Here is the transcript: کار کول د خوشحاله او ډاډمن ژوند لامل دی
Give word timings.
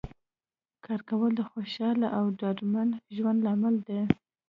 کار 0.85 1.01
کول 1.09 1.31
د 1.35 1.41
خوشحاله 1.51 2.07
او 2.17 2.25
ډاډمن 2.39 2.89
ژوند 3.15 3.39
لامل 3.45 3.75
دی 3.87 4.01